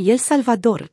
[0.00, 0.90] El Salvador,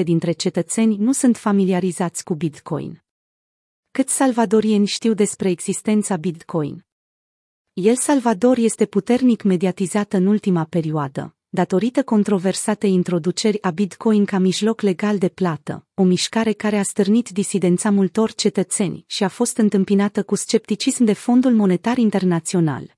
[0.00, 3.02] 54% dintre cetățeni nu sunt familiarizați cu Bitcoin.
[3.90, 6.86] Cât salvadorieni știu despre existența Bitcoin?
[7.72, 14.80] El Salvador este puternic mediatizat în ultima perioadă, datorită controversatei introduceri a Bitcoin ca mijloc
[14.80, 20.22] legal de plată, o mișcare care a stârnit disidența multor cetățeni și a fost întâmpinată
[20.22, 22.97] cu scepticism de Fondul Monetar Internațional.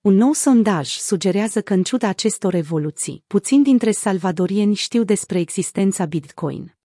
[0.00, 6.04] Un nou sondaj sugerează că în ciuda acestor evoluții, puțin dintre salvadorieni știu despre existența
[6.04, 6.76] Bitcoin.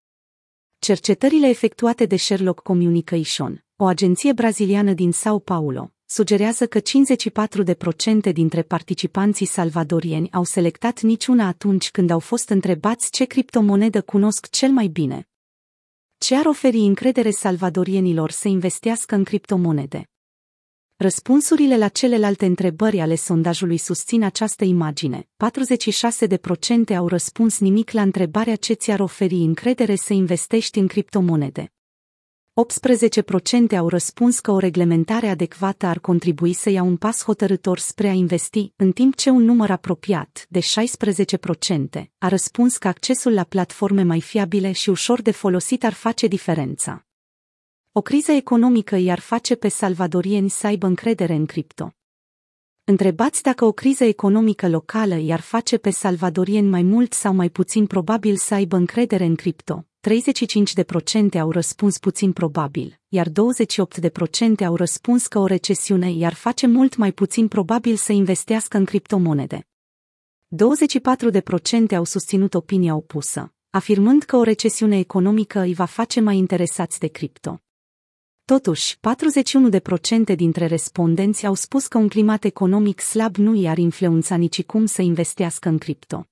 [0.79, 6.79] Cercetările efectuate de Sherlock Communication, o agenție braziliană din Sao Paulo, sugerează că
[8.29, 14.49] 54% dintre participanții salvadorieni au selectat niciuna atunci când au fost întrebați ce criptomonedă cunosc
[14.49, 15.29] cel mai bine.
[16.17, 20.09] Ce ar oferi încredere salvadorienilor să investească în criptomonede?
[20.97, 25.27] Răspunsurile la celelalte întrebări ale sondajului susțin această imagine.
[26.91, 31.73] 46% au răspuns nimic la întrebarea ce ți-ar oferi încredere să investești în criptomonede.
[33.73, 38.07] 18% au răspuns că o reglementare adecvată ar contribui să ia un pas hotărător spre
[38.07, 43.43] a investi, în timp ce un număr apropiat, de 16%, a răspuns că accesul la
[43.43, 47.05] platforme mai fiabile și ușor de folosit ar face diferența.
[47.97, 51.91] O criză economică i-ar face pe salvadorieni să aibă încredere în cripto.
[52.83, 57.85] Întrebați dacă o criză economică locală i-ar face pe salvadorieni mai mult sau mai puțin
[57.85, 59.85] probabil să aibă încredere în cripto.
[61.37, 63.31] 35% au răspuns puțin probabil, iar 28%
[64.65, 69.67] au răspuns că o recesiune i-ar face mult mai puțin probabil să investească în criptomonede.
[71.91, 76.99] 24% au susținut opinia opusă, afirmând că o recesiune economică îi va face mai interesați
[76.99, 77.59] de cripto.
[78.45, 78.97] Totuși,
[80.31, 85.01] 41% dintre respondenți au spus că un climat economic slab nu i-ar influența nicicum să
[85.01, 86.27] investească în cripto.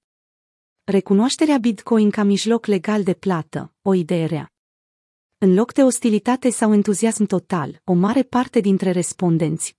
[0.84, 4.52] Recunoașterea Bitcoin ca mijloc legal de plată, o idee rea.
[5.38, 9.76] În loc de ostilitate sau entuziasm total, o mare parte dintre respondenți,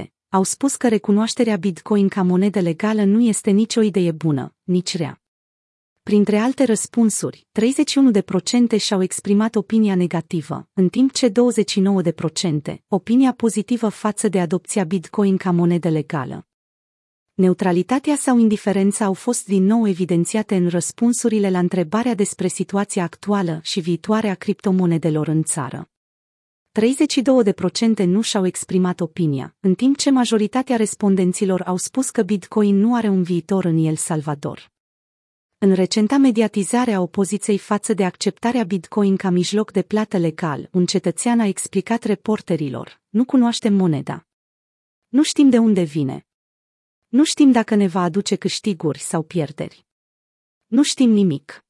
[0.00, 4.96] 42%, au spus că recunoașterea Bitcoin ca monedă legală nu este nicio idee bună, nici
[4.96, 5.20] rea.
[6.06, 7.46] Printre alte răspunsuri,
[8.76, 11.32] 31% și-au exprimat opinia negativă, în timp ce 29%
[12.88, 16.46] opinia pozitivă față de adopția Bitcoin ca monedă legală.
[17.34, 23.60] Neutralitatea sau indiferența au fost din nou evidențiate în răspunsurile la întrebarea despre situația actuală
[23.62, 25.90] și viitoare a criptomonedelor în țară.
[28.02, 32.94] 32% nu și-au exprimat opinia, în timp ce majoritatea respondenților au spus că Bitcoin nu
[32.94, 34.74] are un viitor în El Salvador.
[35.58, 40.86] În recenta mediatizare a opoziției față de acceptarea Bitcoin ca mijloc de plată legal, un
[40.86, 44.26] cetățean a explicat reporterilor, nu cunoaștem moneda.
[45.08, 46.26] Nu știm de unde vine.
[47.08, 49.86] Nu știm dacă ne va aduce câștiguri sau pierderi.
[50.66, 51.65] Nu știm nimic.